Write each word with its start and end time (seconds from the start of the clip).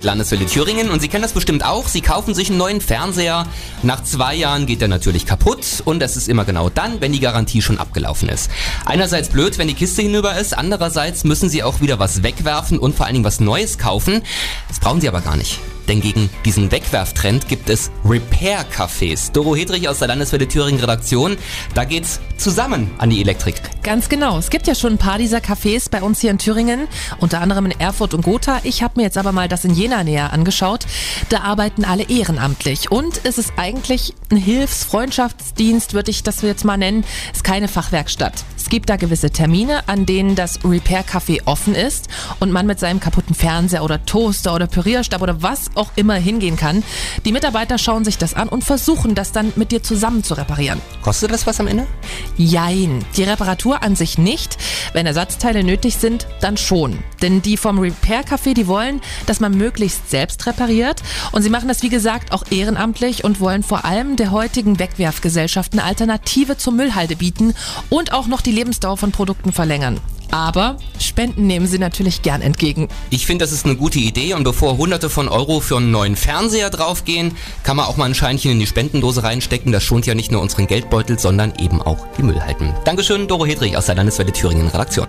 Landeswelle 0.00 0.46
Thüringen 0.46 0.90
und 0.90 1.00
Sie 1.00 1.08
kennen 1.08 1.24
das 1.24 1.32
bestimmt 1.32 1.64
auch. 1.64 1.88
Sie 1.88 2.02
kaufen 2.02 2.32
sich 2.32 2.50
einen 2.50 2.58
neuen 2.58 2.80
Fernseher. 2.80 3.48
Nach 3.82 4.00
zwei 4.04 4.36
Jahren 4.36 4.64
geht 4.66 4.80
er 4.80 4.86
natürlich 4.86 5.26
kaputt 5.26 5.82
und 5.86 5.98
das 5.98 6.16
ist 6.16 6.28
immer 6.28 6.44
genau 6.44 6.70
dann, 6.70 7.00
wenn 7.00 7.10
die 7.10 7.18
Garantie 7.18 7.62
schon 7.62 7.80
abgelaufen 7.80 8.28
ist. 8.28 8.48
Einerseits 8.84 9.28
blöd, 9.28 9.58
wenn 9.58 9.66
die 9.66 9.74
Kiste 9.74 10.02
hinüber 10.02 10.38
ist, 10.38 10.56
andererseits 10.56 11.24
müssen 11.24 11.48
Sie 11.48 11.64
auch 11.64 11.80
wieder 11.80 11.98
was 11.98 12.22
wegwerfen 12.22 12.78
und 12.78 12.94
vor 12.94 13.06
allen 13.06 13.14
Dingen 13.14 13.24
was 13.24 13.40
Neues 13.40 13.76
kaufen. 13.76 14.22
Das 14.68 14.78
brauchen 14.78 15.00
Sie 15.00 15.08
aber 15.08 15.20
gar 15.20 15.36
nicht. 15.36 15.58
Denn 15.88 16.00
gegen 16.00 16.28
diesen 16.44 16.70
Wegwerftrend 16.70 17.48
gibt 17.48 17.70
es 17.70 17.90
Repair-Cafés. 18.04 19.32
Doro 19.32 19.56
Hedrich 19.56 19.88
aus 19.88 19.98
der 19.98 20.08
Landeswelle 20.08 20.46
Thüringen 20.46 20.80
Redaktion. 20.80 21.36
Da 21.74 21.84
geht's 21.84 22.20
zusammen 22.36 22.90
an 22.98 23.10
die 23.10 23.20
Elektrik. 23.20 23.56
Ganz 23.82 24.08
genau. 24.08 24.38
Es 24.38 24.50
gibt 24.50 24.66
ja 24.66 24.74
schon 24.74 24.92
ein 24.92 24.98
paar 24.98 25.18
dieser 25.18 25.38
Cafés 25.38 25.90
bei 25.90 26.02
uns 26.02 26.20
hier 26.20 26.30
in 26.30 26.38
Thüringen, 26.38 26.88
unter 27.18 27.40
anderem 27.40 27.66
in 27.66 27.80
Erfurt 27.80 28.14
und 28.14 28.22
Gotha. 28.22 28.60
Ich 28.64 28.82
habe 28.82 28.94
mir 28.96 29.04
jetzt 29.04 29.18
aber 29.18 29.32
mal 29.32 29.48
das 29.48 29.64
in 29.64 29.74
Jena 29.74 30.04
näher 30.04 30.32
angeschaut. 30.32 30.86
Da 31.30 31.40
arbeiten 31.40 31.84
alle 31.84 32.04
ehrenamtlich 32.04 32.90
und 32.92 33.20
es 33.24 33.38
ist 33.38 33.54
eigentlich 33.56 34.14
ein 34.30 34.36
Hilfs-Freundschaftsdienst, 34.36 35.94
würde 35.94 36.10
ich 36.10 36.22
das 36.22 36.42
jetzt 36.42 36.64
mal 36.64 36.76
nennen. 36.76 37.04
Es 37.32 37.38
ist 37.38 37.44
keine 37.44 37.68
Fachwerkstatt. 37.68 38.44
Es 38.68 38.70
gibt 38.70 38.90
da 38.90 38.96
gewisse 38.96 39.30
Termine, 39.30 39.88
an 39.88 40.04
denen 40.04 40.34
das 40.34 40.62
Repair-Café 40.62 41.40
offen 41.46 41.74
ist 41.74 42.08
und 42.38 42.52
man 42.52 42.66
mit 42.66 42.78
seinem 42.78 43.00
kaputten 43.00 43.34
Fernseher 43.34 43.82
oder 43.82 44.04
Toaster 44.04 44.54
oder 44.54 44.66
Pürierstab 44.66 45.22
oder 45.22 45.42
was 45.42 45.70
auch 45.74 45.90
immer 45.96 46.16
hingehen 46.16 46.56
kann. 46.56 46.84
Die 47.24 47.32
Mitarbeiter 47.32 47.78
schauen 47.78 48.04
sich 48.04 48.18
das 48.18 48.34
an 48.34 48.46
und 48.46 48.64
versuchen 48.64 49.14
das 49.14 49.32
dann 49.32 49.54
mit 49.56 49.72
dir 49.72 49.82
zusammen 49.82 50.22
zu 50.22 50.34
reparieren. 50.34 50.82
Kostet 51.00 51.30
das 51.30 51.46
was 51.46 51.60
am 51.60 51.66
Ende? 51.66 51.86
Jein. 52.36 53.02
Die 53.16 53.22
Reparatur 53.22 53.82
an 53.82 53.96
sich 53.96 54.18
nicht. 54.18 54.58
Wenn 54.92 55.06
Ersatzteile 55.06 55.64
nötig 55.64 55.96
sind, 55.96 56.26
dann 56.42 56.58
schon. 56.58 56.98
Denn 57.22 57.42
die 57.42 57.56
vom 57.56 57.78
Repair 57.78 58.24
Café, 58.24 58.54
die 58.54 58.66
wollen, 58.66 59.00
dass 59.26 59.40
man 59.40 59.56
möglichst 59.56 60.10
selbst 60.10 60.46
repariert. 60.46 61.02
Und 61.32 61.42
sie 61.42 61.50
machen 61.50 61.68
das, 61.68 61.82
wie 61.82 61.88
gesagt, 61.88 62.32
auch 62.32 62.44
ehrenamtlich 62.50 63.24
und 63.24 63.40
wollen 63.40 63.62
vor 63.62 63.84
allem 63.84 64.16
der 64.16 64.30
heutigen 64.30 64.78
Wegwerfgesellschaft 64.78 65.72
eine 65.72 65.84
Alternative 65.84 66.56
zur 66.56 66.72
Müllhalde 66.72 67.16
bieten 67.16 67.54
und 67.90 68.12
auch 68.12 68.26
noch 68.26 68.40
die 68.40 68.52
Lebensdauer 68.52 68.96
von 68.96 69.12
Produkten 69.12 69.52
verlängern. 69.52 70.00
Aber 70.30 70.76
Spenden 70.98 71.46
nehmen 71.46 71.66
sie 71.66 71.78
natürlich 71.78 72.22
gern 72.22 72.42
entgegen. 72.42 72.88
Ich 73.10 73.26
finde, 73.26 73.44
das 73.44 73.52
ist 73.52 73.64
eine 73.64 73.76
gute 73.76 73.98
Idee 73.98 74.34
und 74.34 74.44
bevor 74.44 74.76
hunderte 74.76 75.08
von 75.08 75.28
Euro 75.28 75.60
für 75.60 75.78
einen 75.78 75.90
neuen 75.90 76.16
Fernseher 76.16 76.70
draufgehen, 76.70 77.34
kann 77.62 77.76
man 77.76 77.86
auch 77.86 77.96
mal 77.96 78.04
ein 78.04 78.14
Scheinchen 78.14 78.52
in 78.52 78.60
die 78.60 78.66
Spendendose 78.66 79.22
reinstecken. 79.22 79.72
Das 79.72 79.84
schont 79.84 80.06
ja 80.06 80.14
nicht 80.14 80.30
nur 80.30 80.42
unseren 80.42 80.66
Geldbeutel, 80.66 81.18
sondern 81.18 81.54
eben 81.58 81.80
auch 81.80 82.06
die 82.18 82.22
Müllhalten. 82.22 82.74
Dankeschön, 82.84 83.26
Doro 83.26 83.46
Hedrich 83.46 83.76
aus 83.76 83.86
der 83.86 83.94
Landeswelle 83.94 84.32
Thüringen 84.32 84.68
Redaktion. 84.68 85.06